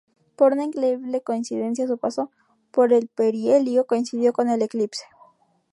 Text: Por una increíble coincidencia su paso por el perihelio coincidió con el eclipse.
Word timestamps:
Por 0.35 0.53
una 0.53 0.63
increíble 0.63 1.21
coincidencia 1.21 1.85
su 1.85 1.99
paso 1.99 2.31
por 2.71 2.91
el 2.91 3.07
perihelio 3.07 3.85
coincidió 3.85 4.33
con 4.33 4.49
el 4.49 4.63
eclipse. 4.63 5.03